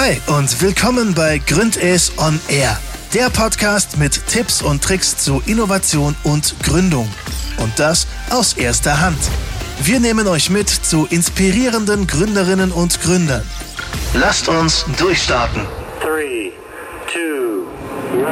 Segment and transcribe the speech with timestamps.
[0.00, 2.78] Hi und willkommen bei Gründes on Air,
[3.14, 7.08] der Podcast mit Tipps und Tricks zu Innovation und Gründung.
[7.60, 9.18] Und das aus erster Hand.
[9.82, 13.42] Wir nehmen euch mit zu inspirierenden Gründerinnen und Gründern.
[14.14, 15.66] Lasst uns durchstarten.
[16.00, 16.52] 3,
[17.12, 18.30] 2,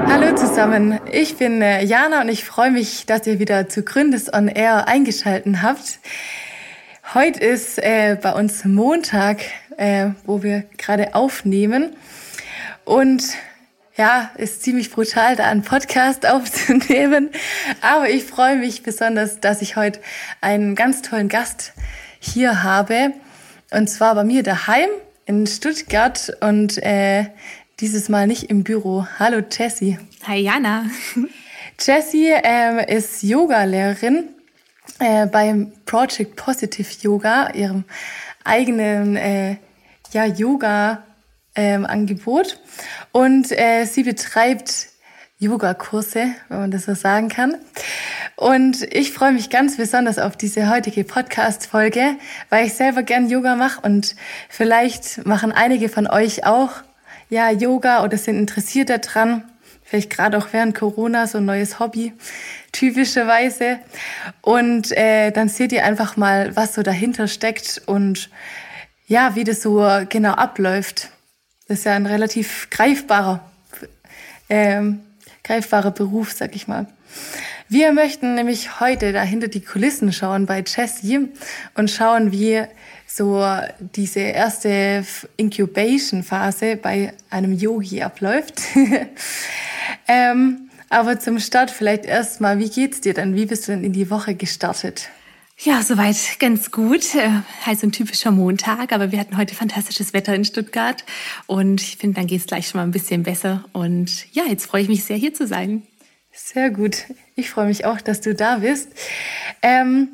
[0.00, 0.10] 1.
[0.10, 4.32] Hallo zusammen, ich bin äh, Jana und ich freue mich, dass ihr wieder zu Gründes
[4.32, 5.98] on Air eingeschaltet habt.
[7.16, 9.40] Heute ist äh, bei uns Montag,
[9.78, 11.96] äh, wo wir gerade aufnehmen.
[12.84, 13.24] Und
[13.96, 17.30] ja, ist ziemlich brutal, da einen Podcast aufzunehmen.
[17.80, 19.98] Aber ich freue mich besonders, dass ich heute
[20.42, 21.72] einen ganz tollen Gast
[22.20, 23.14] hier habe.
[23.70, 24.90] Und zwar bei mir daheim
[25.24, 27.28] in Stuttgart und äh,
[27.80, 29.06] dieses Mal nicht im Büro.
[29.18, 29.98] Hallo Jessie.
[30.26, 30.84] Hi Jana.
[31.80, 34.35] Jessie ähm, ist Yogalehrerin
[34.98, 37.84] äh, beim Project Positive Yoga, ihrem
[38.44, 39.56] eigenen äh,
[40.12, 42.52] ja, Yoga-Angebot.
[42.52, 42.58] Ähm,
[43.12, 44.88] und äh, sie betreibt
[45.38, 47.56] Yogakurse, wenn man das so sagen kann.
[48.36, 52.16] Und ich freue mich ganz besonders auf diese heutige Podcast-Folge,
[52.48, 54.16] weil ich selber gern Yoga mache und
[54.48, 56.70] vielleicht machen einige von euch auch
[57.28, 59.44] ja Yoga oder sind interessiert daran
[59.86, 62.12] vielleicht gerade auch während Corona so ein neues Hobby,
[62.72, 63.78] typischerweise.
[64.42, 68.28] Und äh, dann seht ihr einfach mal, was so dahinter steckt und
[69.06, 71.10] ja, wie das so genau abläuft.
[71.68, 73.40] Das ist ja ein relativ greifbarer,
[74.48, 75.00] ähm,
[75.44, 76.86] greifbarer Beruf, sag ich mal.
[77.68, 81.28] Wir möchten nämlich heute dahinter die Kulissen schauen bei Jessie
[81.74, 82.64] und schauen, wie
[83.16, 83.42] so
[83.94, 85.04] diese erste
[85.38, 88.60] Incubation-Phase bei einem Yogi abläuft.
[90.08, 93.34] ähm, aber zum Start vielleicht erstmal, wie geht's dir denn?
[93.34, 95.08] Wie bist du denn in die Woche gestartet?
[95.58, 97.14] Ja, soweit ganz gut.
[97.14, 97.30] Äh,
[97.64, 101.02] halt so ein typischer Montag, aber wir hatten heute fantastisches Wetter in Stuttgart
[101.46, 103.64] und ich finde, dann geht's gleich schon mal ein bisschen besser.
[103.72, 105.82] Und ja, jetzt freue ich mich sehr, hier zu sein.
[106.32, 107.04] Sehr gut.
[107.34, 108.90] Ich freue mich auch, dass du da bist.
[109.62, 110.08] Ähm,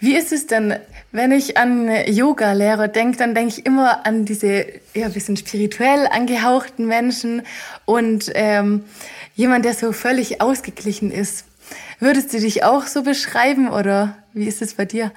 [0.00, 0.74] wie ist es denn,
[1.16, 6.86] wenn ich an Yoga-Lehrer denke, dann denke ich immer an diese ja, bisschen spirituell angehauchten
[6.86, 7.42] Menschen
[7.86, 8.84] und ähm,
[9.34, 11.46] jemand, der so völlig ausgeglichen ist.
[12.00, 15.10] Würdest du dich auch so beschreiben oder wie ist es bei dir?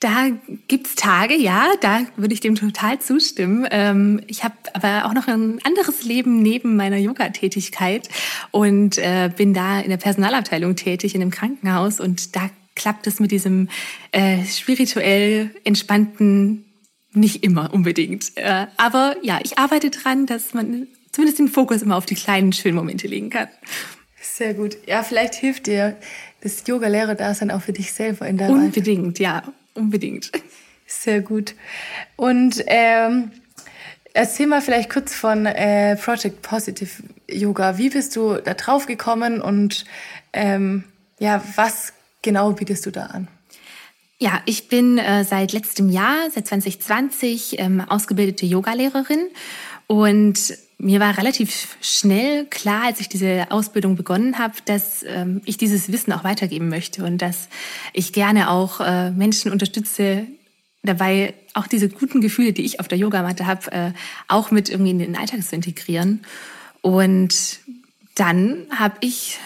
[0.00, 0.28] Da
[0.68, 3.66] gibt's Tage, ja, da würde ich dem total zustimmen.
[3.70, 8.08] Ähm, ich habe aber auch noch ein anderes Leben neben meiner Yoga-Tätigkeit
[8.50, 13.20] und äh, bin da in der Personalabteilung tätig in einem Krankenhaus und da klappt es
[13.20, 13.68] mit diesem
[14.12, 16.64] äh, spirituell entspannten
[17.12, 18.36] nicht immer unbedingt.
[18.36, 22.52] Äh, aber ja, ich arbeite dran, dass man zumindest den Fokus immer auf die kleinen
[22.52, 23.48] schönen Momente legen kann.
[24.20, 24.76] Sehr gut.
[24.86, 25.96] Ja, vielleicht hilft dir
[26.40, 29.42] das Yoga-Lehrer-Dasein auch für dich selber in der Unbedingt, ja
[29.74, 30.30] unbedingt.
[30.86, 31.54] Sehr gut.
[32.16, 33.30] Und ähm,
[34.12, 37.78] erzähl mal vielleicht kurz von äh, Project Positive Yoga.
[37.78, 39.84] Wie bist du da drauf gekommen und
[40.32, 40.84] ähm,
[41.18, 41.92] ja, was
[42.22, 43.28] genau bietest du da an?
[44.20, 49.28] Ja, ich bin äh, seit letztem Jahr, seit 2020, ähm, ausgebildete Yogalehrerin
[49.86, 55.56] und mir war relativ schnell klar, als ich diese Ausbildung begonnen habe, dass ähm, ich
[55.56, 57.48] dieses Wissen auch weitergeben möchte und dass
[57.92, 60.26] ich gerne auch äh, Menschen unterstütze,
[60.84, 63.92] dabei auch diese guten Gefühle, die ich auf der Yogamatte habe, äh,
[64.28, 66.24] auch mit irgendwie in den Alltag zu integrieren.
[66.80, 67.58] Und
[68.14, 69.38] dann habe ich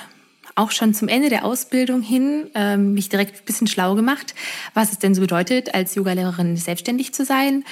[0.55, 4.35] auch schon zum Ende der Ausbildung hin äh, mich direkt ein bisschen schlau gemacht,
[4.75, 7.65] was es denn so bedeutet, als Yogalehrerin selbstständig zu sein.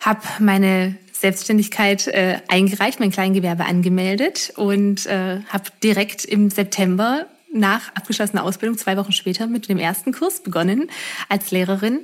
[0.00, 7.94] Habe meine Selbstständigkeit äh, eingereicht, mein Kleingewerbe angemeldet und äh, habe direkt im September nach
[7.94, 10.90] abgeschlossener Ausbildung zwei Wochen später mit dem ersten Kurs begonnen
[11.28, 12.00] als Lehrerin.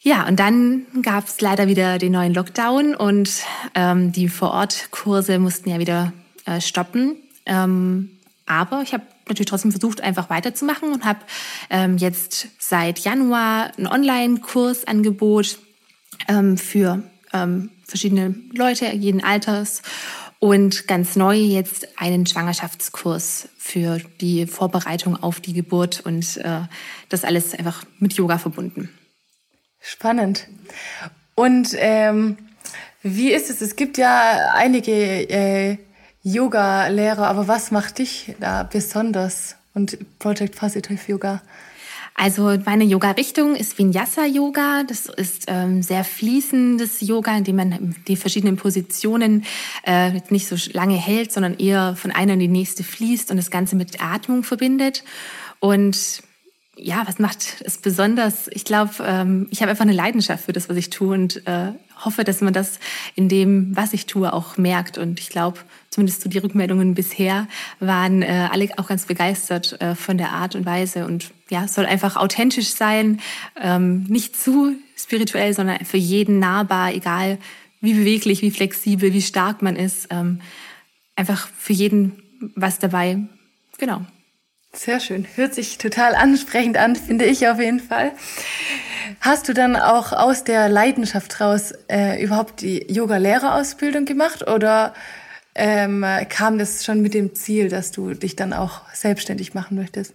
[0.00, 3.30] Ja, und dann gab es leider wieder den neuen Lockdown und
[3.74, 6.12] ähm, die Vorortkurse mussten ja wieder
[6.44, 7.16] äh, stoppen.
[7.46, 8.10] Ähm,
[8.46, 11.20] aber ich habe natürlich trotzdem versucht, einfach weiterzumachen und habe
[11.70, 15.58] ähm, jetzt seit Januar ein Online-Kursangebot
[16.28, 17.02] ähm, für
[17.32, 19.82] ähm, verschiedene Leute jeden Alters
[20.38, 26.62] und ganz neu jetzt einen Schwangerschaftskurs für die Vorbereitung auf die Geburt und äh,
[27.08, 28.90] das alles einfach mit Yoga verbunden.
[29.78, 30.48] Spannend.
[31.34, 32.38] Und ähm,
[33.02, 33.60] wie ist es?
[33.60, 35.78] Es gibt ja einige äh,
[36.22, 41.42] Yoga-Lehrer, aber was macht dich da besonders und Project Positive Yoga?
[42.14, 44.84] Also meine Yoga-Richtung ist Vinyasa-Yoga.
[44.84, 49.44] Das ist ähm, sehr fließendes Yoga, in dem man die verschiedenen Positionen
[49.84, 53.50] äh, nicht so lange hält, sondern eher von einer in die nächste fließt und das
[53.50, 55.04] Ganze mit Atmung verbindet.
[55.58, 56.22] Und
[56.76, 58.48] ja, was macht es besonders?
[58.48, 61.72] Ich glaube, ähm, ich habe einfach eine Leidenschaft für das, was ich tue und äh,
[62.02, 62.80] hoffe, dass man das
[63.14, 64.96] in dem, was ich tue, auch merkt.
[64.96, 65.58] Und ich glaube,
[65.90, 67.46] zumindest so die Rückmeldungen bisher
[67.78, 71.06] waren äh, alle auch ganz begeistert äh, von der Art und Weise.
[71.06, 73.20] Und ja, es soll einfach authentisch sein,
[73.60, 77.38] ähm, nicht zu spirituell, sondern für jeden nahbar, egal
[77.82, 80.08] wie beweglich, wie flexibel, wie stark man ist.
[80.10, 80.40] Ähm,
[81.16, 82.22] einfach für jeden
[82.56, 83.18] was dabei.
[83.78, 84.06] Genau.
[84.74, 85.26] Sehr schön.
[85.34, 88.12] Hört sich total ansprechend an, finde ich auf jeden Fall.
[89.20, 94.94] Hast du dann auch aus der Leidenschaft raus äh, überhaupt die Yoga-Lehrerausbildung gemacht oder
[95.54, 100.14] ähm, kam das schon mit dem Ziel, dass du dich dann auch selbstständig machen möchtest?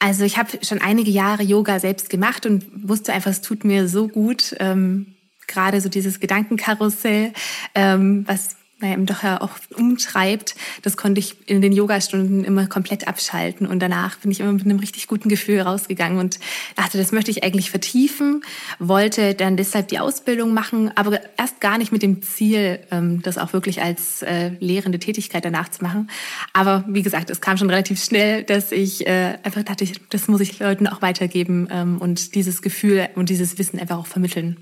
[0.00, 3.88] Also ich habe schon einige Jahre Yoga selbst gemacht und wusste einfach, es tut mir
[3.88, 4.56] so gut.
[4.58, 5.14] Ähm,
[5.46, 7.32] Gerade so dieses Gedankenkarussell,
[7.76, 13.08] ähm, was naja, doch ja auch umtreibt, das konnte ich in den Yogastunden immer komplett
[13.08, 13.66] abschalten.
[13.66, 16.38] Und danach bin ich immer mit einem richtig guten Gefühl rausgegangen und
[16.74, 18.42] dachte, das möchte ich eigentlich vertiefen,
[18.78, 23.38] wollte dann deshalb die Ausbildung machen, aber erst gar nicht mit dem Ziel, ähm, das
[23.38, 26.10] auch wirklich als äh, lehrende Tätigkeit danach zu machen.
[26.52, 30.42] Aber wie gesagt, es kam schon relativ schnell, dass ich äh, einfach dachte, das muss
[30.42, 34.58] ich Leuten auch weitergeben ähm, und dieses Gefühl und dieses Wissen einfach auch vermitteln.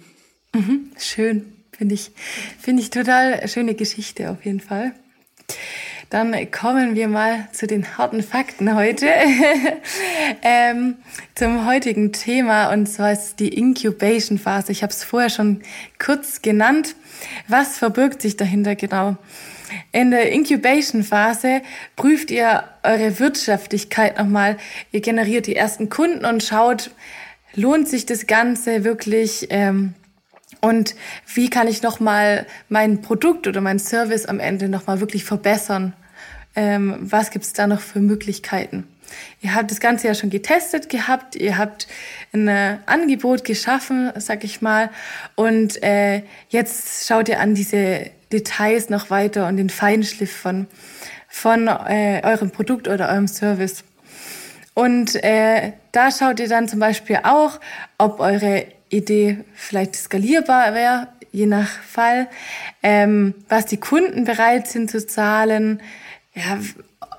[0.54, 1.53] Mhm, schön.
[1.76, 2.12] Finde ich,
[2.60, 4.92] finde ich total schöne Geschichte auf jeden Fall.
[6.10, 9.06] Dann kommen wir mal zu den harten Fakten heute.
[10.42, 10.96] ähm,
[11.34, 14.70] zum heutigen Thema und zwar ist die Incubation Phase.
[14.70, 15.62] Ich habe es vorher schon
[15.98, 16.94] kurz genannt.
[17.48, 19.16] Was verbirgt sich dahinter genau?
[19.90, 21.62] In der Incubation Phase
[21.96, 24.56] prüft ihr eure Wirtschaftlichkeit nochmal.
[24.92, 26.92] Ihr generiert die ersten Kunden und schaut,
[27.54, 29.48] lohnt sich das Ganze wirklich?
[29.50, 29.94] Ähm,
[30.64, 30.94] und
[31.34, 35.92] wie kann ich nochmal mein Produkt oder mein Service am Ende nochmal wirklich verbessern?
[36.56, 38.86] Ähm, was gibt's da noch für Möglichkeiten?
[39.42, 41.86] Ihr habt das Ganze ja schon getestet gehabt, ihr habt
[42.32, 44.88] ein äh, Angebot geschaffen, sag ich mal,
[45.34, 50.66] und äh, jetzt schaut ihr an diese Details noch weiter und den Feinschliff von,
[51.28, 53.84] von äh, eurem Produkt oder eurem Service.
[54.72, 57.60] Und äh, da schaut ihr dann zum Beispiel auch,
[57.98, 58.66] ob eure
[58.96, 62.28] Idee vielleicht skalierbar wäre, je nach Fall,
[62.82, 65.82] ähm, was die Kunden bereit sind zu zahlen,
[66.34, 66.58] ja,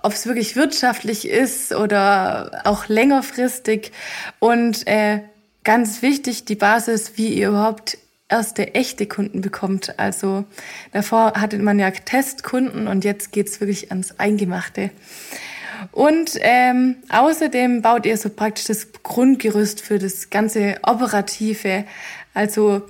[0.01, 3.91] ob es wirklich wirtschaftlich ist oder auch längerfristig
[4.39, 5.21] und äh,
[5.63, 7.97] ganz wichtig die Basis, wie ihr überhaupt
[8.29, 9.99] erste echte Kunden bekommt.
[9.99, 10.45] Also
[10.91, 14.91] davor hatte man ja Testkunden und jetzt geht's wirklich ans Eingemachte.
[15.91, 21.85] Und ähm, außerdem baut ihr so praktisch das Grundgerüst für das ganze Operative,
[22.33, 22.81] also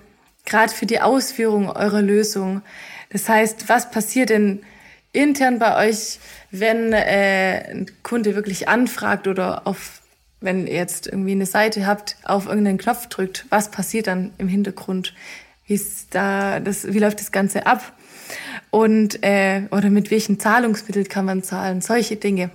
[0.46, 2.62] gerade für die Ausführung eurer Lösung.
[3.10, 4.62] Das heißt, was passiert denn
[5.12, 6.20] intern bei euch,
[6.52, 10.02] wenn äh, ein Kunde wirklich anfragt oder auf,
[10.42, 14.48] wenn ihr jetzt irgendwie eine Seite habt, auf irgendeinen Knopf drückt, was passiert dann im
[14.48, 15.14] Hintergrund?
[15.66, 17.94] Wie ist da das, wie läuft das Ganze ab?
[18.70, 21.82] Und äh, oder mit welchen Zahlungsmitteln kann man zahlen?
[21.82, 22.52] Solche Dinge.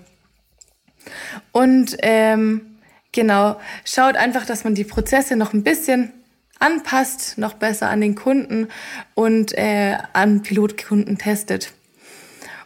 [1.53, 2.79] Und ähm,
[3.13, 6.13] genau, schaut einfach, dass man die Prozesse noch ein bisschen
[6.59, 8.69] anpasst, noch besser an den Kunden
[9.15, 11.73] und äh, an Pilotkunden testet.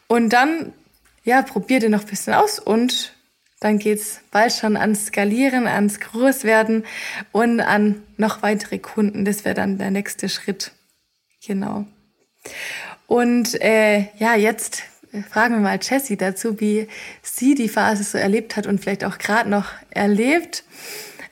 [0.09, 0.73] Und dann,
[1.25, 3.15] ja, probiert ihr noch ein bisschen aus und
[3.61, 6.85] dann geht's bald schon ans Skalieren, ans Großwerden
[7.33, 9.25] und an noch weitere Kunden.
[9.25, 10.73] Das wäre dann der nächste Schritt.
[11.47, 11.87] Genau.
[13.07, 14.83] Und äh, ja, jetzt
[15.23, 16.89] fragen wir mal Jessie dazu, wie
[17.23, 20.65] sie die Phase so erlebt hat und vielleicht auch gerade noch erlebt.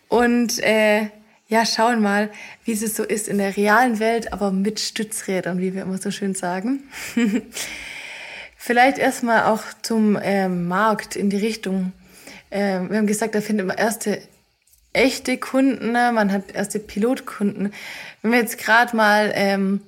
[0.09, 1.09] Und äh,
[1.49, 2.31] ja, schauen mal,
[2.65, 6.11] wie es so ist in der realen Welt, aber mit Stützrädern, wie wir immer so
[6.11, 6.85] schön sagen.
[8.57, 11.93] vielleicht erstmal auch zum äh, Markt in die Richtung.
[12.51, 14.23] Äh, wir haben gesagt, da findet man erste
[14.93, 16.13] echte Kunden, ne?
[16.13, 17.73] man hat erste Pilotkunden.
[18.21, 19.81] Wenn wir jetzt gerade mal ähm,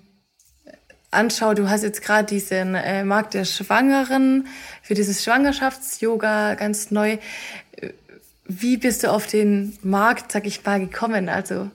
[1.14, 4.46] anschaue, du hast jetzt gerade diesen äh, Markt der Schwangeren
[4.82, 7.18] für dieses Schwangerschafts-Yoga ganz neu.
[8.46, 11.28] Wie bist du auf den Markt, sag ich mal, gekommen?
[11.28, 11.70] Also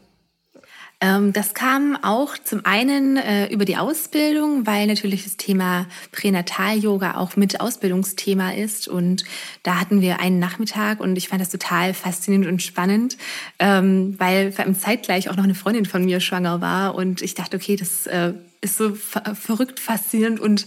[1.01, 7.15] ähm, das kam auch zum einen äh, über die Ausbildung, weil natürlich das Thema Pränatal-Yoga
[7.15, 8.89] auch mit Ausbildungsthema ist.
[8.89, 9.23] Und
[9.63, 13.17] da hatten wir einen Nachmittag und ich fand das total faszinierend und spannend,
[13.59, 16.95] ähm, weil allem zeitgleich auch noch eine Freundin von mir schwanger war.
[16.95, 20.65] Und ich dachte, okay, das äh, ist so verrückt faszinierend und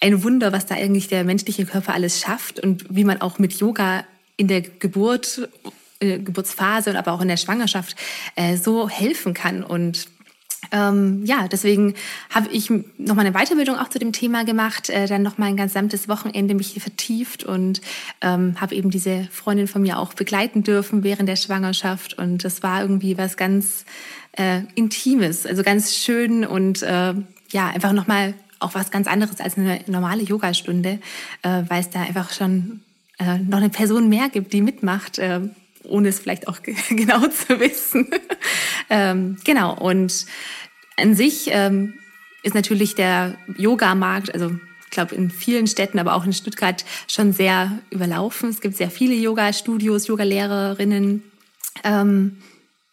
[0.00, 3.54] ein Wunder, was da eigentlich der menschliche Körper alles schafft und wie man auch mit
[3.54, 4.04] Yoga
[4.36, 5.48] in der Geburt
[6.00, 7.96] äh, Geburtsphase und aber auch in der Schwangerschaft
[8.34, 9.62] äh, so helfen kann.
[9.62, 10.08] Und
[10.72, 11.94] Ähm, ja, deswegen
[12.28, 16.08] habe ich nochmal eine Weiterbildung auch zu dem Thema gemacht, äh, dann nochmal ein gesamtes
[16.08, 17.80] Wochenende mich vertieft und
[18.20, 22.14] ähm, habe eben diese Freundin von mir auch begleiten dürfen während der Schwangerschaft.
[22.18, 23.84] Und das war irgendwie was ganz
[24.32, 27.14] äh, Intimes, also ganz schön und äh,
[27.52, 30.98] ja, einfach nochmal auch was ganz anderes als eine normale Yogastunde,
[31.42, 32.82] äh, weil es da einfach schon
[33.18, 35.18] äh, noch eine Person mehr gibt, die mitmacht.
[35.18, 35.40] Äh,
[35.84, 36.60] ohne es vielleicht auch
[36.90, 38.10] genau zu wissen.
[38.88, 40.26] ähm, genau, und
[40.96, 41.94] an sich ähm,
[42.42, 44.52] ist natürlich der Yoga-Markt, also
[44.84, 48.50] ich glaube in vielen Städten, aber auch in Stuttgart schon sehr überlaufen.
[48.50, 51.22] Es gibt sehr viele Yoga-Studios, Yoga-Lehrerinnen.
[51.84, 52.38] Ähm,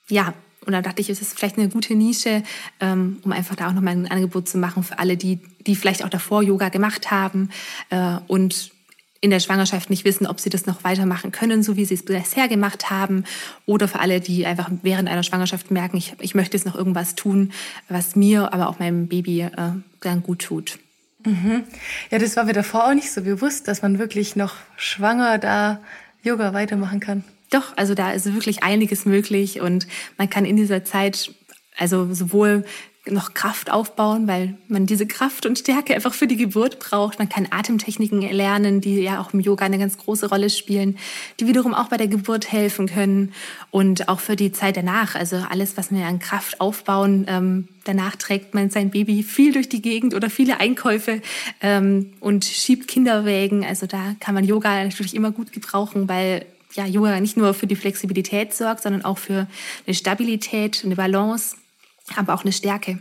[0.08, 0.34] ja,
[0.68, 2.44] und da dachte ich, es ist vielleicht eine gute Nische,
[2.80, 6.04] ähm, um einfach da auch nochmal ein Angebot zu machen für alle, die, die vielleicht
[6.04, 7.50] auch davor Yoga gemacht haben
[7.90, 8.72] äh, und
[9.22, 12.04] in der Schwangerschaft nicht wissen, ob sie das noch weitermachen können, so wie sie es
[12.04, 13.24] bisher gemacht haben.
[13.66, 17.16] Oder für alle, die einfach während einer Schwangerschaft merken, ich, ich möchte jetzt noch irgendwas
[17.16, 17.52] tun,
[17.90, 19.72] was mir, aber auch meinem Baby äh,
[20.02, 20.80] dann gut tut.
[21.26, 21.64] Mhm.
[22.12, 25.82] Ja, das war mir davor auch nicht so bewusst, dass man wirklich noch schwanger da
[26.24, 27.24] Yoga weitermachen kann.
[27.50, 31.32] Doch, also da ist wirklich einiges möglich und man kann in dieser Zeit
[31.78, 32.66] also sowohl
[33.12, 37.20] noch Kraft aufbauen, weil man diese Kraft und Stärke einfach für die Geburt braucht.
[37.20, 40.98] Man kann Atemtechniken erlernen, die ja auch im Yoga eine ganz große Rolle spielen,
[41.40, 43.34] die wiederum auch bei der Geburt helfen können
[43.72, 45.16] und auch für die Zeit danach.
[45.16, 49.70] Also alles, was wir an Kraft aufbauen, ähm, danach trägt man sein Baby viel durch
[49.70, 51.22] die Gegend oder viele Einkäufe
[51.62, 53.66] ähm, und schiebt Kinderwägen.
[53.66, 57.68] Also da kann man Yoga natürlich immer gut gebrauchen, weil ja, Yoga nicht nur für
[57.68, 59.48] die Flexibilität sorgt, sondern auch für
[59.86, 61.56] eine Stabilität, eine Balance
[62.16, 63.00] aber auch eine Stärke.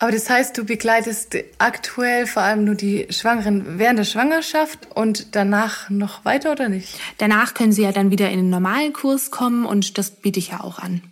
[0.00, 5.34] Aber das heißt, du begleitest aktuell vor allem nur die Schwangeren während der Schwangerschaft und
[5.34, 7.00] danach noch weiter oder nicht?
[7.18, 10.50] Danach können sie ja dann wieder in den normalen Kurs kommen und das biete ich
[10.50, 11.02] ja auch an.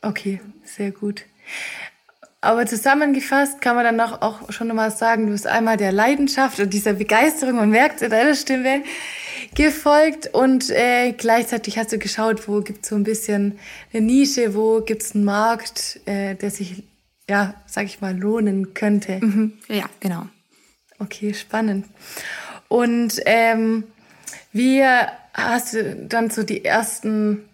[0.00, 1.24] Okay, sehr gut.
[2.40, 6.60] Aber zusammengefasst kann man dann auch, auch schon mal sagen, du bist einmal der Leidenschaft
[6.60, 8.82] und dieser Begeisterung, man merkt in deiner Stimme,
[9.54, 13.58] gefolgt und äh, gleichzeitig hast du geschaut, wo gibt es so ein bisschen
[13.92, 16.84] eine Nische, wo gibt es einen Markt, äh, der sich,
[17.28, 19.18] ja, sag ich mal, lohnen könnte.
[19.20, 19.54] Mhm.
[19.68, 20.26] Ja, genau.
[20.98, 21.86] Okay, spannend.
[22.68, 23.84] Und ähm,
[24.52, 24.84] wie
[25.34, 27.48] hast du dann so die ersten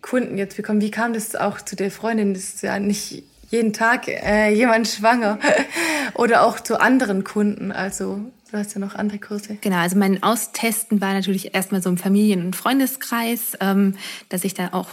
[0.00, 0.80] Kunden jetzt bekommen?
[0.80, 2.34] Wie kam das auch zu der Freundin?
[2.34, 5.38] Das ist ja nicht jeden Tag äh, jemand schwanger
[6.14, 7.70] oder auch zu anderen Kunden.
[7.72, 9.58] Also Du hast ja noch andere Kurse.
[9.60, 13.94] Genau, also mein Austesten war natürlich erstmal so im Familien- und Freundeskreis, ähm,
[14.28, 14.88] dass ich da auch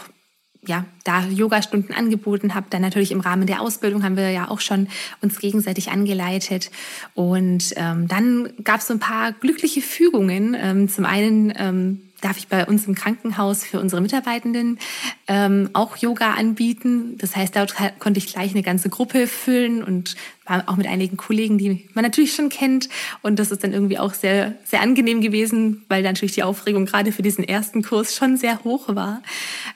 [0.66, 2.68] ja, da Yogastunden angeboten habe.
[2.70, 4.88] Dann natürlich im Rahmen der Ausbildung haben wir ja auch schon
[5.22, 6.72] uns gegenseitig angeleitet.
[7.14, 10.56] Und ähm, dann gab es so ein paar glückliche Fügungen.
[10.58, 14.80] Ähm, zum einen ähm, darf ich bei uns im Krankenhaus für unsere Mitarbeitenden
[15.28, 17.18] ähm, auch Yoga anbieten.
[17.18, 20.16] Das heißt, dort konnte ich gleich eine ganze Gruppe füllen und
[20.46, 22.90] war auch mit einigen Kollegen, die man natürlich schon kennt.
[23.22, 27.12] Und das ist dann irgendwie auch sehr, sehr angenehm gewesen, weil natürlich die Aufregung gerade
[27.12, 29.22] für diesen ersten Kurs schon sehr hoch war.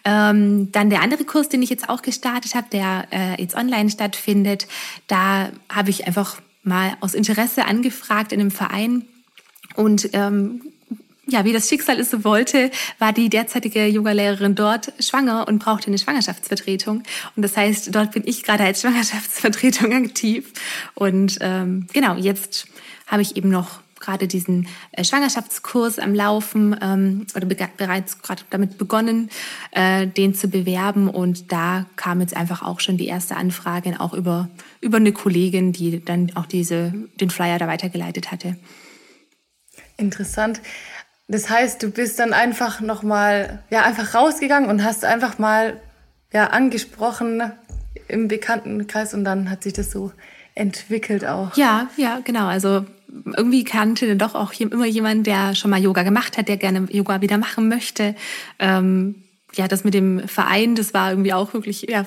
[0.06, 3.90] Ähm, dann der andere Kurs, den ich jetzt auch gestartet habe, der äh, jetzt online
[3.90, 4.68] stattfindet,
[5.08, 9.06] da habe ich einfach mal aus Interesse angefragt in einem Verein
[9.76, 10.62] und ähm,
[11.28, 15.88] ja, wie das Schicksal es so wollte, war die derzeitige Yogalehrerin dort schwanger und brauchte
[15.88, 17.04] eine Schwangerschaftsvertretung.
[17.36, 20.52] Und das heißt, dort bin ich gerade als Schwangerschaftsvertretung aktiv.
[20.96, 22.68] Und ähm, genau, jetzt
[23.08, 28.78] habe ich eben noch gerade diesen äh, Schwangerschaftskurs am Laufen ähm, oder bereits gerade damit
[28.78, 29.30] begonnen,
[29.72, 31.10] äh, den zu bewerben.
[31.10, 34.50] Und da kam jetzt einfach auch schon die erste Anfrage, auch über,
[34.82, 38.56] über eine Kollegin, die dann auch diese, den Flyer da weitergeleitet hatte.
[39.98, 40.62] Interessant.
[41.28, 45.80] Das heißt, du bist dann einfach nochmal, ja, einfach rausgegangen und hast einfach mal,
[46.32, 47.52] ja, angesprochen
[48.08, 50.12] im Bekanntenkreis und dann hat sich das so
[50.56, 51.56] entwickelt auch.
[51.56, 52.48] Ja, ja, genau.
[52.48, 52.86] Also
[53.36, 57.22] irgendwie kannte doch auch immer jemand, der schon mal Yoga gemacht hat, der gerne Yoga
[57.22, 58.16] wieder machen möchte.
[58.60, 59.16] Ähm,
[59.54, 62.06] ja, das mit dem Verein, das war irgendwie auch wirklich ja,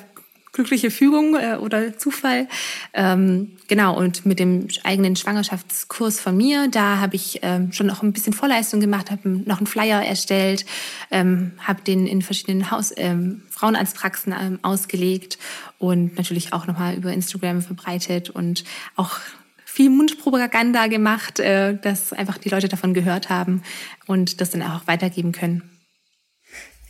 [0.53, 2.49] glückliche Fügung äh, oder Zufall.
[2.93, 8.03] Ähm, genau, und mit dem eigenen Schwangerschaftskurs von mir, da habe ich ähm, schon noch
[8.03, 10.67] ein bisschen Vorleistung gemacht, habe noch einen Flyer erstellt,
[11.11, 15.39] ähm, habe den in verschiedenen Haus, ähm, Frauenarztpraxen ähm, ausgelegt
[15.79, 18.65] und natürlich auch nochmal über Instagram verbreitet und
[18.97, 19.19] auch
[19.65, 23.63] viel Mundpropaganda gemacht, äh, dass einfach die Leute davon gehört haben
[24.07, 25.70] und das dann auch weitergeben können.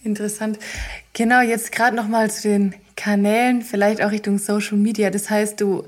[0.02, 0.58] Interessant.
[1.12, 5.10] Genau, jetzt gerade noch mal zu den Kanälen, vielleicht auch Richtung Social Media.
[5.10, 5.84] Das heißt, du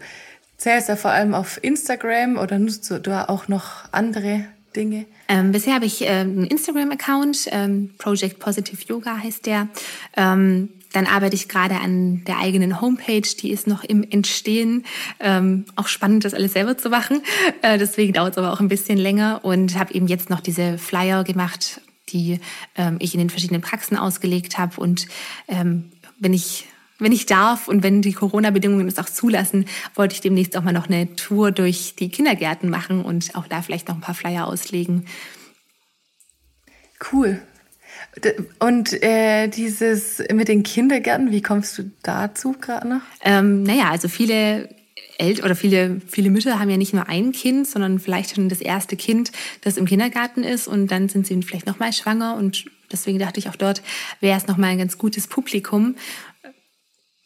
[0.57, 4.45] zählst ja vor allem auf Instagram oder nutzt du da auch noch andere
[4.76, 5.07] Dinge?
[5.28, 9.69] Ähm, bisher habe ich ähm, einen Instagram-Account, ähm, Project Positive Yoga heißt der.
[10.16, 14.85] Ähm, dann arbeite ich gerade an der eigenen Homepage, die ist noch im Entstehen.
[15.21, 17.23] Ähm, auch spannend, das alles selber zu machen.
[17.62, 20.76] Äh, deswegen dauert es aber auch ein bisschen länger und habe eben jetzt noch diese
[20.76, 22.40] Flyer gemacht, die
[22.76, 24.80] ähm, ich in den verschiedenen Praxen ausgelegt habe.
[24.80, 25.06] Und
[25.49, 26.66] ähm, wenn ich
[26.99, 29.66] wenn ich darf und wenn die Corona-Bedingungen es auch zulassen,
[29.97, 33.61] wollte ich demnächst auch mal noch eine Tour durch die Kindergärten machen und auch da
[33.61, 35.06] vielleicht noch ein paar Flyer auslegen.
[37.12, 37.42] Cool.
[38.61, 43.00] Und äh, dieses mit den Kindergärten, wie kommst du dazu gerade noch?
[43.23, 44.68] Ähm, naja, also viele
[45.19, 48.61] Eltern oder viele, viele Mütter haben ja nicht nur ein Kind, sondern vielleicht schon das
[48.61, 53.19] erste Kind, das im Kindergarten ist und dann sind sie vielleicht nochmal schwanger und deswegen
[53.19, 53.83] dachte ich auch dort
[54.21, 55.97] wäre es nochmal ein ganz gutes Publikum.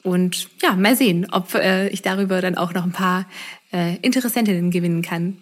[0.03, 3.27] Und ja, mal sehen, ob äh, ich darüber dann auch noch ein paar
[3.73, 5.39] äh, Interessentinnen gewinnen kann.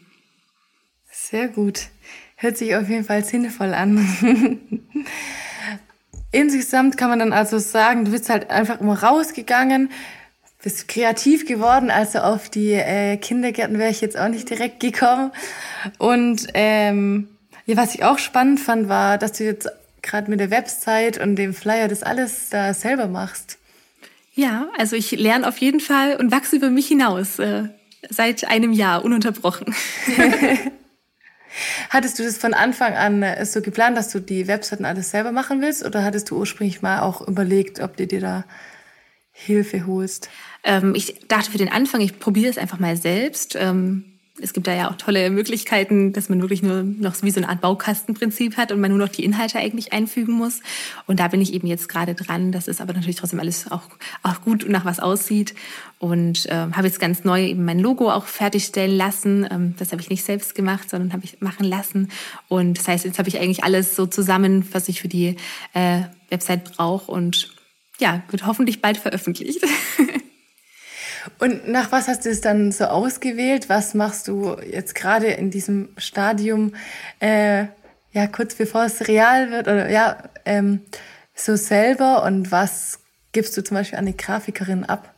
[1.10, 1.88] Sehr gut.
[2.36, 3.98] Hört sich auf jeden Fall sinnvoll an.
[6.32, 9.90] Insgesamt kann man dann also sagen, du bist halt einfach immer rausgegangen,
[10.64, 11.90] bist kreativ geworden.
[11.90, 15.30] Also auf die äh, Kindergärten wäre ich jetzt auch nicht direkt gekommen.
[15.99, 17.28] Und ähm,
[17.66, 19.68] ja, was ich auch spannend fand, war, dass du jetzt
[20.02, 23.59] gerade mit der Website und dem Flyer das alles da selber machst.
[24.35, 27.68] Ja, also ich lerne auf jeden Fall und wachse über mich hinaus äh,
[28.11, 29.75] seit einem Jahr ununterbrochen.
[31.90, 35.30] Hattest du das von Anfang an äh, so geplant, dass du die Webseiten alles selber
[35.30, 35.85] machen willst?
[35.85, 38.44] Oder hattest du ursprünglich mal auch überlegt, ob du dir da
[39.30, 40.30] Hilfe holst?
[40.64, 43.56] Ähm, ich dachte für den Anfang, ich probiere es einfach mal selbst.
[43.59, 44.04] Ähm,
[44.42, 47.49] es gibt da ja auch tolle Möglichkeiten, dass man wirklich nur noch wie so eine
[47.49, 50.61] Art Baukastenprinzip hat und man nur noch die Inhalte eigentlich einfügen muss.
[51.06, 52.50] Und da bin ich eben jetzt gerade dran.
[52.50, 53.83] Das ist aber natürlich trotzdem alles auch,
[54.25, 55.54] auch gut und nach was aussieht.
[56.00, 59.47] Und äh, habe jetzt ganz neu eben mein Logo auch fertigstellen lassen.
[59.49, 62.11] Ähm, das habe ich nicht selbst gemacht, sondern habe ich machen lassen.
[62.49, 65.37] Und das heißt, jetzt habe ich eigentlich alles so zusammen, was ich für die
[65.75, 67.54] äh, Website brauche und
[68.00, 69.64] ja, wird hoffentlich bald veröffentlicht.
[71.38, 73.69] Und nach was hast du es dann so ausgewählt?
[73.69, 76.75] Was machst du jetzt gerade in diesem Stadium,
[77.21, 77.66] äh,
[78.12, 80.81] ja, kurz bevor es real wird oder ja, ähm,
[81.35, 83.00] so selber und was
[83.33, 85.12] gibst du zum Beispiel an die Grafikerin ab?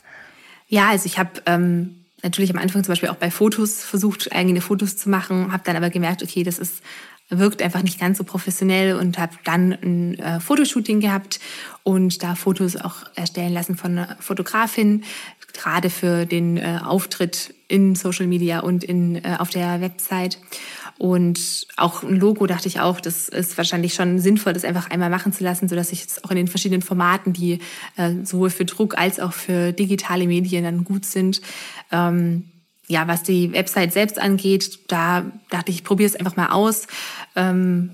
[0.69, 4.61] Ja, also ich habe ähm, natürlich am Anfang zum Beispiel auch bei Fotos versucht, eigene
[4.61, 6.83] Fotos zu machen, habe dann aber gemerkt, okay, das ist
[7.29, 11.41] wirkt einfach nicht ganz so professionell und habe dann ein äh, Fotoshooting gehabt
[11.83, 15.05] und da Fotos auch erstellen lassen von einer Fotografin,
[15.53, 20.39] gerade für den äh, Auftritt in Social Media und in, äh, auf der Website.
[20.99, 25.11] Und auch ein Logo dachte ich auch, das ist wahrscheinlich schon sinnvoll, das einfach einmal
[25.11, 27.59] machen zu lassen, sodass ich es auch in den verschiedenen Formaten, die
[27.97, 31.43] äh, sowohl für Druck als auch für digitale Medien dann gut sind.
[31.93, 32.45] Ähm,
[32.89, 36.87] ja, was die Website selbst angeht, da dachte ich, ich probiere es einfach mal aus.
[37.35, 37.91] Ähm,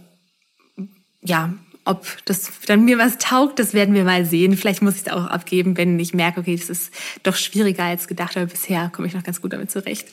[1.22, 1.54] ja,
[1.85, 4.57] ob das dann mir was taugt, das werden wir mal sehen.
[4.57, 6.92] Vielleicht muss ich es auch abgeben, wenn ich merke, okay, das ist
[7.23, 10.09] doch schwieriger als gedacht, aber bisher komme ich noch ganz gut damit zurecht.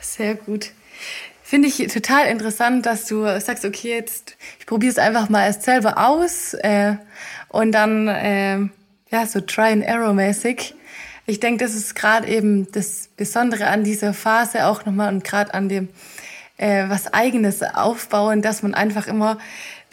[0.00, 0.70] Sehr gut.
[1.42, 5.62] Finde ich total interessant, dass du sagst, okay, jetzt ich probiere es einfach mal erst
[5.62, 6.96] selber aus äh,
[7.48, 8.58] und dann äh,
[9.10, 10.74] ja so Try and Error mäßig.
[11.26, 15.54] Ich denke, das ist gerade eben das Besondere an dieser Phase auch nochmal und gerade
[15.54, 15.88] an dem
[16.56, 19.38] äh, was Eigenes aufbauen, dass man einfach immer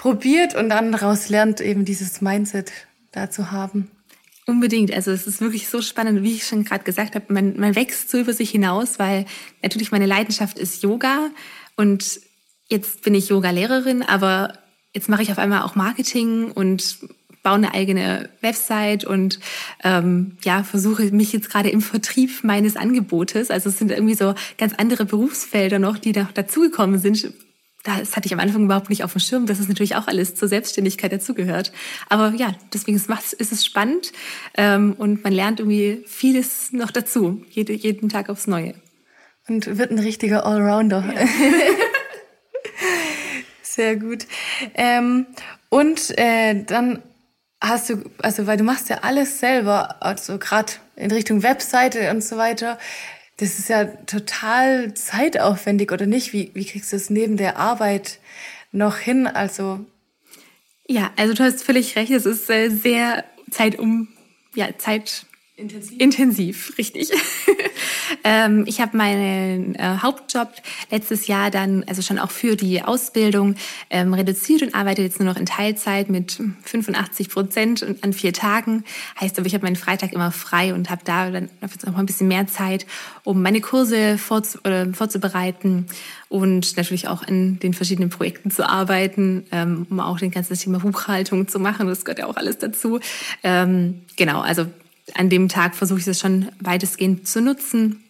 [0.03, 2.73] probiert und dann daraus lernt, eben dieses Mindset
[3.13, 3.89] da zu haben.
[4.45, 4.91] Unbedingt.
[4.93, 8.09] Also es ist wirklich so spannend, wie ich schon gerade gesagt habe, man, man wächst
[8.09, 9.25] so über sich hinaus, weil
[9.61, 11.29] natürlich meine Leidenschaft ist Yoga
[11.77, 12.19] und
[12.67, 14.59] jetzt bin ich Yoga-Lehrerin, aber
[14.93, 16.97] jetzt mache ich auf einmal auch Marketing und
[17.41, 19.39] baue eine eigene Website und
[19.85, 23.49] ähm, ja versuche mich jetzt gerade im Vertrieb meines Angebotes.
[23.49, 27.31] Also es sind irgendwie so ganz andere Berufsfelder noch, die noch dazugekommen sind,
[27.83, 30.35] das hatte ich am Anfang überhaupt nicht auf dem Schirm, dass es natürlich auch alles
[30.35, 31.73] zur Selbstständigkeit dazugehört.
[32.07, 34.13] Aber ja, deswegen ist, es spannend
[34.55, 38.75] ähm, und man lernt irgendwie vieles noch dazu, jede, jeden Tag aufs Neue.
[39.47, 41.03] Und wird ein richtiger Allrounder.
[41.13, 41.27] Ja.
[43.61, 44.27] Sehr gut.
[44.75, 45.25] Ähm,
[45.69, 47.03] und äh, dann
[47.59, 52.23] hast du, also weil du machst ja alles selber, also gerade in Richtung Webseite und
[52.23, 52.77] so weiter.
[53.43, 56.31] Das ist ja total zeitaufwendig, oder nicht?
[56.31, 58.19] Wie, wie kriegst du es neben der Arbeit
[58.71, 59.27] noch hin?
[59.27, 59.85] Also.
[60.87, 62.13] Ja, also du hast völlig recht.
[62.13, 64.07] Es ist äh, sehr zeitum,
[64.55, 65.25] ja, Zeit
[65.55, 67.11] Intensiv, Intensiv richtig.
[68.23, 70.51] ähm, ich habe meinen äh, Hauptjob
[70.89, 73.53] letztes Jahr dann, also schon auch für die Ausbildung,
[73.91, 78.33] ähm, reduziert und arbeite jetzt nur noch in Teilzeit mit 85 Prozent und an vier
[78.33, 78.83] Tagen.
[79.21, 82.07] Heißt aber, ich habe meinen Freitag immer frei und habe da dann noch mal ein
[82.07, 82.87] bisschen mehr Zeit,
[83.23, 85.85] um meine Kurse vorzu äh, vorzubereiten
[86.29, 90.79] und natürlich auch an den verschiedenen Projekten zu arbeiten, ähm, um auch den ganzen Thema
[90.79, 91.85] Buchhaltung zu machen.
[91.85, 92.99] Das gehört ja auch alles dazu.
[93.43, 94.65] Ähm, genau, also
[95.15, 98.03] an dem Tag versuche ich es schon weitestgehend zu nutzen.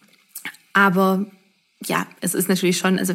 [0.72, 1.26] Aber
[1.84, 3.14] ja, es ist natürlich schon, also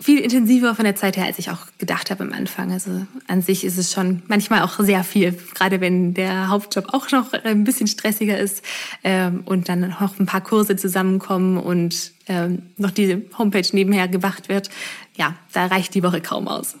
[0.00, 2.72] viel intensiver von der Zeit her, als ich auch gedacht habe am Anfang.
[2.72, 7.10] Also an sich ist es schon manchmal auch sehr viel, gerade wenn der Hauptjob auch
[7.10, 8.62] noch ein bisschen stressiger ist
[9.02, 14.48] ähm, und dann noch ein paar Kurse zusammenkommen und ähm, noch diese Homepage nebenher gemacht
[14.48, 14.70] wird.
[15.16, 16.76] Ja, da reicht die Woche kaum aus.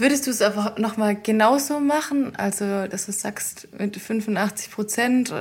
[0.00, 2.34] Würdest du es einfach nochmal genauso machen?
[2.36, 5.34] Also, dass du sagst, mit 85 Prozent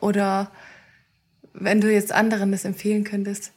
[0.00, 0.52] oder
[1.52, 3.50] wenn du jetzt anderen das empfehlen könntest?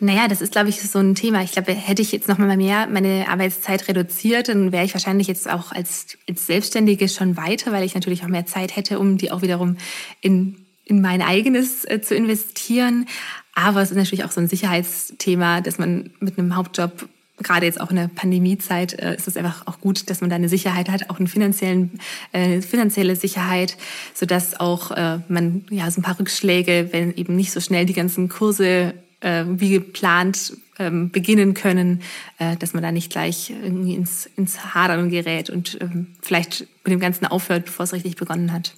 [0.00, 1.42] Naja, das ist, glaube ich, so ein Thema.
[1.42, 5.28] Ich glaube, hätte ich jetzt noch mal mehr meine Arbeitszeit reduziert, dann wäre ich wahrscheinlich
[5.28, 9.16] jetzt auch als, als Selbstständige schon weiter, weil ich natürlich auch mehr Zeit hätte, um
[9.16, 9.76] die auch wiederum
[10.20, 13.06] in, in mein eigenes äh, zu investieren.
[13.54, 17.08] Aber es ist natürlich auch so ein Sicherheitsthema, dass man mit einem Hauptjob
[17.42, 20.36] gerade jetzt auch in der Pandemiezeit äh, ist es einfach auch gut, dass man da
[20.36, 22.00] eine Sicherheit hat, auch eine finanziellen,
[22.32, 23.76] äh, finanzielle Sicherheit,
[24.14, 27.86] so dass auch äh, man ja so ein paar Rückschläge, wenn eben nicht so schnell
[27.86, 32.02] die ganzen Kurse äh, wie geplant ähm, beginnen können,
[32.38, 36.92] äh, dass man da nicht gleich irgendwie ins, ins Hadern gerät und ähm, vielleicht mit
[36.92, 38.74] dem Ganzen aufhört, bevor es richtig begonnen hat.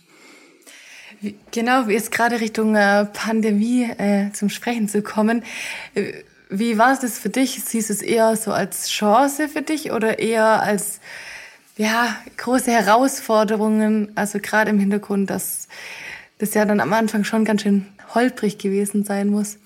[1.50, 5.42] Genau, jetzt gerade Richtung äh, Pandemie äh, zum Sprechen zu kommen.
[5.94, 6.12] Äh,
[6.50, 7.62] wie war es für dich?
[7.64, 11.00] Siehst du es eher so als Chance für dich oder eher als
[11.76, 14.12] ja, große Herausforderungen?
[14.16, 15.68] Also gerade im Hintergrund, dass
[16.38, 19.58] das ja dann am Anfang schon ganz schön holprig gewesen sein muss.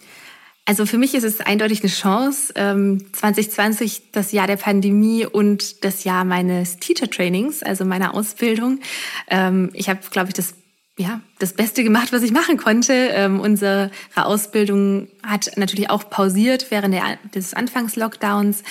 [0.66, 2.55] Also für mich ist es eindeutig eine Chance.
[2.55, 8.81] 2020, ähm, das Jahr der Pandemie und das Jahr meines Teacher Trainings, also meiner Ausbildung.
[9.29, 10.55] Ähm, ich habe, glaube ich, das
[10.96, 12.92] ja, das Beste gemacht, was ich machen konnte.
[12.92, 18.62] Ähm, unsere Ausbildung hat natürlich auch pausiert während der, des Anfangs-Lockdowns,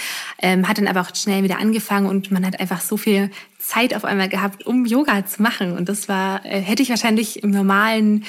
[0.42, 3.94] ähm, hat dann aber auch schnell wieder angefangen und man hat einfach so viel Zeit
[3.94, 5.76] auf einmal gehabt, um Yoga zu machen.
[5.76, 8.24] Und das war, äh, hätte ich wahrscheinlich im normalen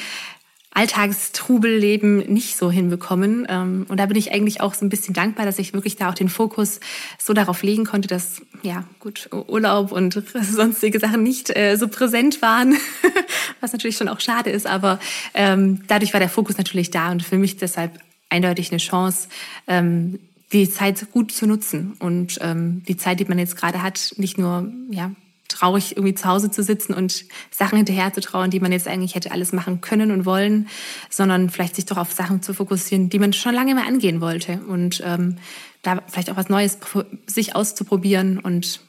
[0.75, 3.47] Alltagstrubelleben nicht so hinbekommen.
[3.49, 6.11] Ähm, und da bin ich eigentlich auch so ein bisschen dankbar, dass ich wirklich da
[6.11, 6.81] auch den Fokus
[7.17, 12.43] so darauf legen konnte, dass, ja, gut, Urlaub und sonstige Sachen nicht äh, so präsent
[12.43, 12.77] waren,
[13.61, 14.67] was natürlich schon auch schade ist.
[14.67, 14.99] Aber
[15.33, 19.29] ähm, dadurch war der Fokus natürlich da und für mich deshalb eindeutig eine Chance,
[19.69, 20.19] ähm,
[20.53, 24.71] die Zeit gut zu nutzen und die Zeit, die man jetzt gerade hat, nicht nur
[24.89, 25.11] ja
[25.49, 29.15] traurig, irgendwie zu Hause zu sitzen und Sachen hinterher zu trauen, die man jetzt eigentlich
[29.15, 30.69] hätte alles machen können und wollen,
[31.11, 34.61] sondern vielleicht sich doch auf Sachen zu fokussieren, die man schon lange mal angehen wollte
[34.67, 35.37] und ähm,
[35.83, 36.79] da vielleicht auch was Neues
[37.27, 38.81] sich auszuprobieren und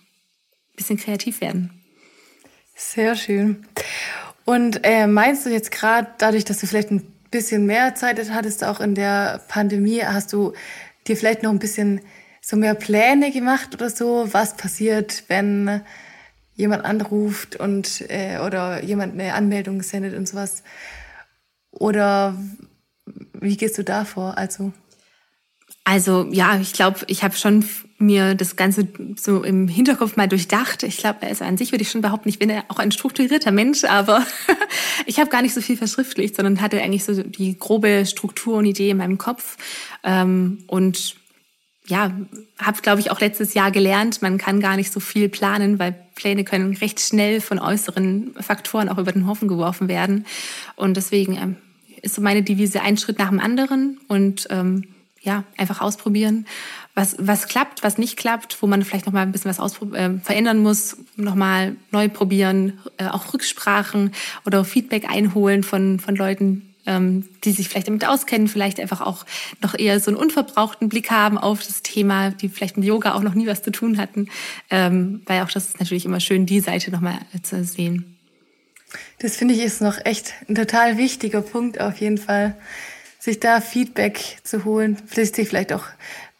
[0.73, 1.71] ein bisschen kreativ werden.
[2.75, 3.65] Sehr schön.
[4.45, 8.63] Und äh, meinst du jetzt gerade, dadurch, dass du vielleicht ein bisschen mehr Zeit hattest,
[8.63, 10.53] auch in der Pandemie, hast du
[11.07, 12.01] dir vielleicht noch ein bisschen
[12.41, 15.81] so mehr Pläne gemacht oder so, was passiert, wenn
[16.55, 20.63] jemand anruft und äh, oder jemand eine Anmeldung sendet und sowas.
[21.71, 22.37] Oder
[23.33, 24.37] wie gehst du da vor?
[24.37, 24.71] Also
[25.87, 27.63] also ja, ich glaube, ich habe schon
[27.99, 28.87] mir das Ganze
[29.17, 30.81] so im Hinterkopf mal durchdacht.
[30.81, 33.51] Ich glaube, also an sich würde ich schon behaupten, ich bin ja auch ein strukturierter
[33.51, 34.25] Mensch, aber
[35.05, 38.65] ich habe gar nicht so viel verschriftlicht, sondern hatte eigentlich so die grobe Struktur und
[38.65, 39.57] Idee in meinem Kopf.
[40.03, 41.17] Ähm, und
[41.87, 42.11] ja,
[42.57, 45.95] habe, glaube ich, auch letztes Jahr gelernt, man kann gar nicht so viel planen, weil
[46.15, 50.25] Pläne können recht schnell von äußeren Faktoren auch über den Haufen geworfen werden.
[50.75, 51.55] Und deswegen ähm,
[52.01, 54.85] ist so meine Devise ein Schritt nach dem anderen und ähm,
[55.21, 56.45] ja, einfach ausprobieren,
[56.93, 60.11] was, was klappt, was nicht klappt, wo man vielleicht noch mal ein bisschen was äh,
[60.19, 64.11] verändern muss, noch mal neu probieren, äh, auch Rücksprachen
[64.45, 69.25] oder Feedback einholen von, von Leuten, ähm, die sich vielleicht damit auskennen, vielleicht einfach auch
[69.61, 73.21] noch eher so einen unverbrauchten Blick haben auf das Thema, die vielleicht mit Yoga auch
[73.21, 74.29] noch nie was zu tun hatten,
[74.69, 78.17] ähm, weil auch das ist natürlich immer schön, die Seite nochmal zu sehen.
[79.19, 82.55] Das finde ich ist noch echt ein total wichtiger Punkt auf jeden Fall,
[83.19, 85.85] sich da Feedback zu holen, sich vielleicht auch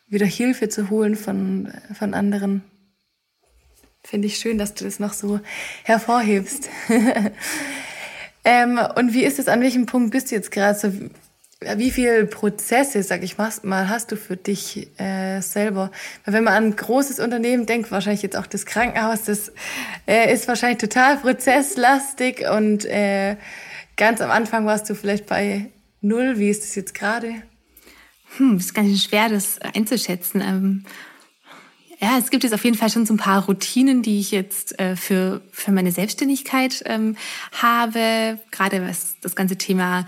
[0.08, 2.63] wieder Hilfe zu holen von, von anderen.
[4.03, 5.39] Finde ich schön, dass du das noch so
[5.84, 6.69] hervorhebst.
[8.45, 10.77] Ähm, und wie ist es, an welchem Punkt bist du jetzt gerade?
[10.77, 10.91] So,
[11.77, 15.91] wie viele Prozesse, sag ich mal, hast du für dich äh, selber?
[16.23, 19.51] Weil wenn man an ein großes Unternehmen denkt, wahrscheinlich jetzt auch das Krankenhaus, das
[20.05, 23.36] äh, ist wahrscheinlich total prozesslastig und äh,
[23.97, 26.38] ganz am Anfang warst du vielleicht bei null.
[26.38, 27.34] Wie ist es jetzt gerade?
[28.38, 30.41] Hm, das ist ganz schwer, das einzuschätzen.
[30.41, 30.86] Ähm,
[32.06, 34.80] ja, es gibt jetzt auf jeden Fall schon so ein paar Routinen, die ich jetzt
[34.80, 37.15] äh, für, für meine Selbstständigkeit ähm,
[37.52, 38.39] habe.
[38.52, 40.06] Gerade was das ganze Thema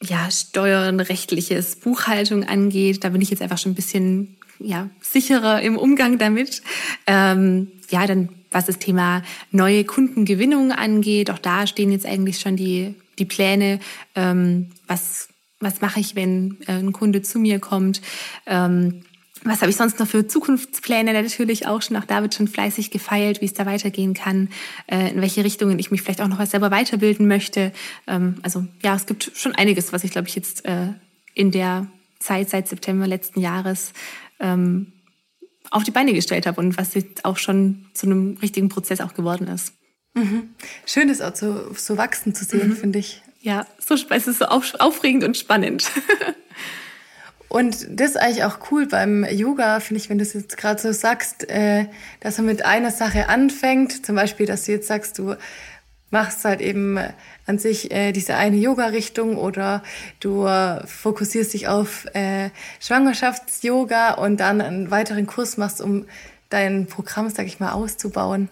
[0.00, 3.02] ja, Steuern, rechtliches, Buchhaltung angeht.
[3.02, 6.62] Da bin ich jetzt einfach schon ein bisschen ja, sicherer im Umgang damit.
[7.08, 12.56] Ähm, ja, dann was das Thema neue Kundengewinnung angeht, auch da stehen jetzt eigentlich schon
[12.56, 13.80] die, die Pläne,
[14.14, 15.28] ähm, was,
[15.58, 18.00] was mache ich, wenn äh, ein Kunde zu mir kommt.
[18.46, 19.02] Ähm,
[19.44, 21.12] was habe ich sonst noch für Zukunftspläne?
[21.12, 24.48] Natürlich auch schon, auch da wird schon fleißig gefeilt, wie es da weitergehen kann,
[24.86, 27.72] äh, in welche Richtungen ich mich vielleicht auch noch selber weiterbilden möchte.
[28.06, 30.88] Ähm, also ja, es gibt schon einiges, was ich, glaube ich, jetzt äh,
[31.34, 31.86] in der
[32.20, 33.92] Zeit seit September letzten Jahres
[34.40, 34.92] ähm,
[35.70, 39.14] auf die Beine gestellt habe und was jetzt auch schon zu einem richtigen Prozess auch
[39.14, 39.74] geworden ist.
[40.14, 40.50] Mhm.
[40.86, 42.76] Schön, das auch so, so wachsen zu sehen, mhm.
[42.76, 43.22] finde ich.
[43.40, 45.90] Ja, so, es ist so aufregend und spannend.
[47.48, 50.80] Und das ist eigentlich auch cool beim Yoga, finde ich, wenn du es jetzt gerade
[50.80, 51.86] so sagst, äh,
[52.20, 54.04] dass man mit einer Sache anfängt.
[54.04, 55.34] Zum Beispiel, dass du jetzt sagst, du
[56.10, 56.98] machst halt eben
[57.46, 59.82] an sich äh, diese eine Yoga-Richtung oder
[60.20, 66.06] du äh, fokussierst dich auf äh, Schwangerschafts-Yoga und dann einen weiteren Kurs machst, um
[66.50, 68.48] dein Programm, sag ich mal, auszubauen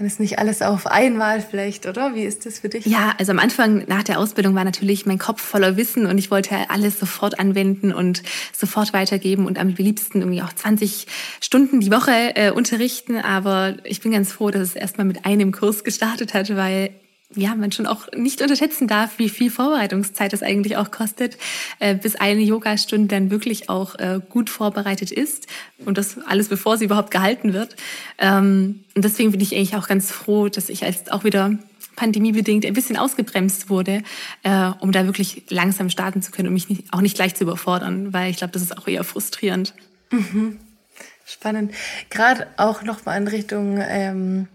[0.00, 2.14] dann ist nicht alles auf einmal vielleicht, oder?
[2.14, 2.86] Wie ist das für dich?
[2.86, 6.30] Ja, also am Anfang nach der Ausbildung war natürlich mein Kopf voller Wissen und ich
[6.30, 8.22] wollte alles sofort anwenden und
[8.56, 11.06] sofort weitergeben und am liebsten irgendwie auch 20
[11.42, 13.18] Stunden die Woche äh, unterrichten.
[13.18, 16.94] Aber ich bin ganz froh, dass es erstmal mit einem Kurs gestartet hat, weil
[17.34, 21.38] ja, man schon auch nicht unterschätzen darf, wie viel Vorbereitungszeit das eigentlich auch kostet,
[21.78, 25.46] äh, bis eine Yogastunde dann wirklich auch äh, gut vorbereitet ist
[25.84, 27.76] und das alles bevor sie überhaupt gehalten wird.
[28.18, 31.56] Ähm, und deswegen bin ich eigentlich auch ganz froh, dass ich als auch wieder
[31.94, 34.02] pandemiebedingt ein bisschen ausgebremst wurde,
[34.42, 38.12] äh, um da wirklich langsam starten zu können und mich auch nicht gleich zu überfordern,
[38.12, 39.74] weil ich glaube, das ist auch eher frustrierend.
[40.10, 40.58] Mhm.
[41.24, 41.72] Spannend.
[42.08, 44.48] Gerade auch nochmal in Richtung ähm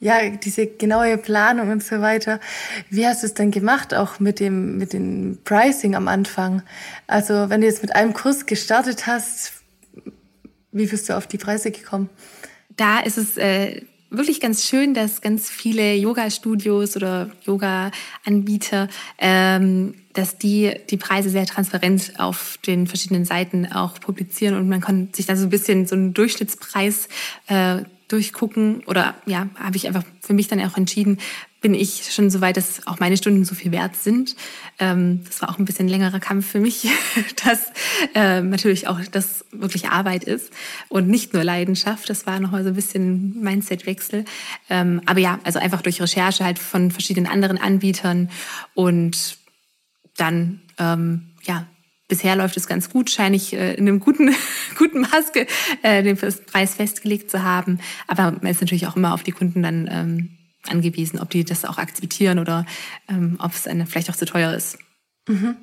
[0.00, 2.40] ja, diese genaue Planung und so weiter.
[2.88, 6.62] Wie hast du es denn gemacht, auch mit dem, mit dem Pricing am Anfang?
[7.06, 9.52] Also, wenn du jetzt mit einem Kurs gestartet hast,
[10.70, 12.08] wie bist du auf die Preise gekommen?
[12.76, 20.38] Da ist es äh, wirklich ganz schön, dass ganz viele Yoga-Studios oder Yoga-Anbieter, ähm, dass
[20.38, 25.26] die die Preise sehr transparent auf den verschiedenen Seiten auch publizieren und man kann sich
[25.26, 27.08] da so ein bisschen so einen Durchschnittspreis
[27.48, 31.18] äh, durchgucken oder ja, habe ich einfach für mich dann auch entschieden,
[31.60, 34.36] bin ich schon so weit, dass auch meine Stunden so viel wert sind.
[34.78, 36.88] Ähm, das war auch ein bisschen längerer Kampf für mich,
[37.44, 37.72] dass
[38.14, 40.52] äh, natürlich auch das wirklich Arbeit ist
[40.88, 42.08] und nicht nur Leidenschaft.
[42.08, 44.24] Das war nochmal so ein bisschen Mindset-Wechsel.
[44.70, 48.30] Ähm, aber ja, also einfach durch Recherche halt von verschiedenen anderen Anbietern
[48.74, 49.38] und
[50.16, 51.66] dann ähm, ja
[52.08, 54.34] bisher läuft es ganz gut, scheine ich äh, in einem guten,
[54.78, 55.32] guten Maß
[55.82, 57.78] äh, den Preis festgelegt zu haben.
[58.06, 60.30] Aber man ist natürlich auch immer auf die Kunden dann ähm,
[60.68, 62.66] angewiesen, ob die das auch akzeptieren oder
[63.08, 64.78] ähm, ob es eine vielleicht auch zu teuer ist.
[65.28, 65.56] Mhm.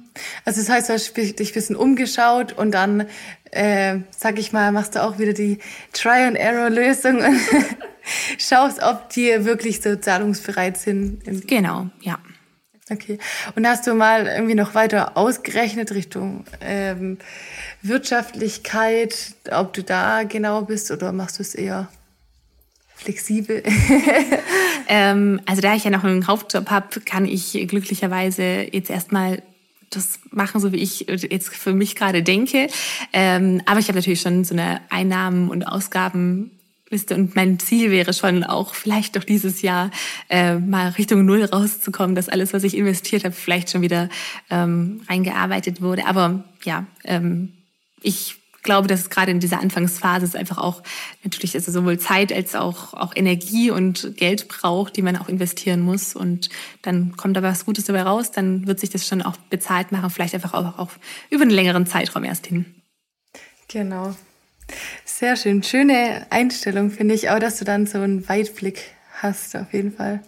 [0.45, 3.07] Also das heißt, du hast dich ein bisschen umgeschaut und dann,
[3.51, 5.57] äh, sag ich mal, machst du auch wieder die
[5.93, 7.39] Try-and-Error-Lösung und
[8.37, 11.47] schaust, ob die wirklich so zahlungsbereit sind.
[11.47, 12.19] Genau, ja.
[12.89, 13.17] Okay.
[13.55, 17.17] Und hast du mal irgendwie noch weiter ausgerechnet Richtung ähm,
[17.81, 21.87] Wirtschaftlichkeit, ob du da genau bist oder machst du es eher
[22.95, 23.63] flexibel?
[24.87, 29.41] ähm, also da ich ja noch einen Hauptjob habe, kann ich glücklicherweise jetzt erstmal
[29.89, 32.67] das machen, so wie ich jetzt für mich gerade denke.
[33.13, 36.51] Ähm, aber ich habe natürlich schon so eine Einnahmen- und Ausgaben
[36.89, 39.89] Liste und mein Ziel wäre schon auch vielleicht doch dieses Jahr
[40.29, 44.09] äh, mal Richtung Null rauszukommen, dass alles, was ich investiert habe, vielleicht schon wieder
[44.51, 46.05] ähm, reingearbeitet wurde.
[46.05, 47.53] Aber ja, ähm,
[48.01, 50.83] ich glaube, dass es gerade in dieser Anfangsphase es einfach auch
[51.23, 55.81] natürlich also sowohl Zeit als auch, auch Energie und Geld braucht, die man auch investieren
[55.81, 56.15] muss.
[56.15, 56.49] Und
[56.81, 60.09] dann kommt da was Gutes dabei raus, dann wird sich das schon auch bezahlt machen,
[60.09, 60.91] vielleicht einfach auch, auch
[61.29, 62.65] über einen längeren Zeitraum erst hin.
[63.69, 64.15] Genau.
[65.05, 65.63] Sehr schön.
[65.63, 70.21] Schöne Einstellung, finde ich auch, dass du dann so einen Weitblick hast, auf jeden Fall.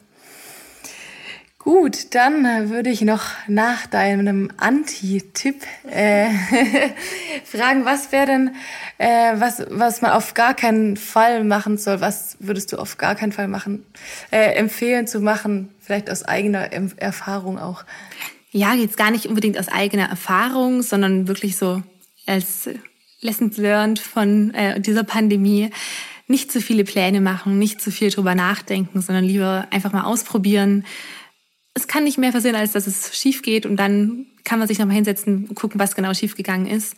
[1.67, 6.29] Gut, dann würde ich noch nach deinem Anti-Tipp äh,
[7.43, 8.55] fragen, was wäre denn,
[8.97, 11.99] äh, was, was man auf gar keinen Fall machen soll?
[11.99, 13.85] Was würdest du auf gar keinen Fall machen,
[14.31, 15.75] äh, empfehlen zu machen?
[15.81, 17.83] Vielleicht aus eigener Erfahrung auch.
[18.51, 21.83] Ja, jetzt gar nicht unbedingt aus eigener Erfahrung, sondern wirklich so
[22.25, 22.69] als
[23.27, 25.69] Lessons learned von äh, dieser Pandemie.
[26.27, 30.83] Nicht zu viele Pläne machen, nicht zu viel drüber nachdenken, sondern lieber einfach mal ausprobieren,
[31.77, 34.79] es kann nicht mehr passieren, als dass es schief geht und dann kann man sich
[34.79, 36.95] nochmal hinsetzen und gucken, was genau schief gegangen ist.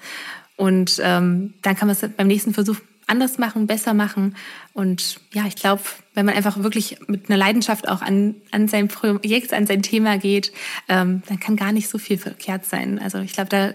[0.55, 4.35] Und ähm, dann kann man es beim nächsten Versuch anders machen, besser machen.
[4.73, 5.81] Und ja, ich glaube,
[6.13, 10.17] wenn man einfach wirklich mit einer Leidenschaft auch an, an sein Projekt, an sein Thema
[10.17, 10.53] geht,
[10.87, 12.99] ähm, dann kann gar nicht so viel verkehrt sein.
[12.99, 13.73] Also ich glaube, da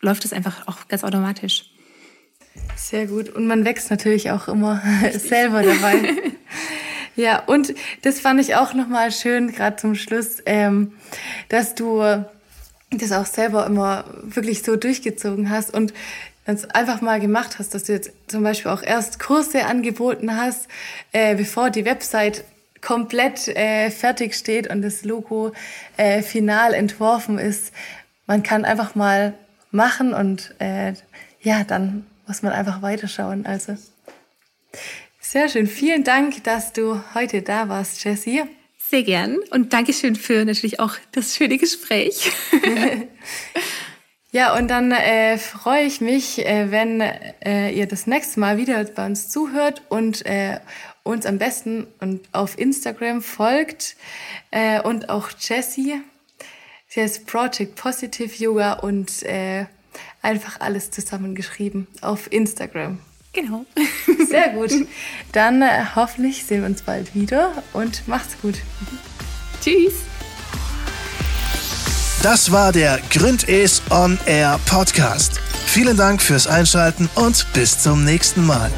[0.00, 1.71] läuft es einfach auch ganz automatisch.
[2.76, 3.28] Sehr gut.
[3.30, 6.14] Und man wächst natürlich auch immer selber dabei.
[7.16, 10.92] ja, und das fand ich auch nochmal schön, gerade zum Schluss, ähm,
[11.48, 12.02] dass du
[12.90, 15.94] das auch selber immer wirklich so durchgezogen hast und
[16.44, 20.68] es einfach mal gemacht hast, dass du jetzt zum Beispiel auch erst Kurse angeboten hast,
[21.12, 22.44] äh, bevor die Website
[22.80, 25.52] komplett äh, fertig steht und das Logo
[25.96, 27.72] äh, final entworfen ist.
[28.26, 29.34] Man kann einfach mal
[29.70, 30.94] machen und äh,
[31.40, 33.46] ja, dann muss man einfach weiterschauen.
[33.46, 33.76] Also
[35.20, 35.66] sehr schön.
[35.66, 38.42] Vielen Dank, dass du heute da warst, Jessie.
[38.76, 42.30] Sehr gern und Dankeschön für natürlich auch das schöne Gespräch.
[44.32, 48.84] ja, und dann äh, freue ich mich, äh, wenn äh, ihr das nächste Mal wieder
[48.84, 50.60] bei uns zuhört und äh,
[51.04, 53.96] uns am besten und auf Instagram folgt
[54.50, 56.02] äh, und auch Jessie.
[56.88, 59.64] Sie heißt Project Positive Yoga und äh,
[60.22, 62.98] einfach alles zusammengeschrieben auf Instagram.
[63.32, 63.64] Genau.
[64.28, 64.70] Sehr gut.
[65.32, 68.56] Dann äh, hoffentlich sehen wir uns bald wieder und macht's gut.
[69.62, 69.94] Tschüss.
[72.22, 75.40] Das war der Gründes On Air Podcast.
[75.66, 78.70] Vielen Dank fürs Einschalten und bis zum nächsten Mal.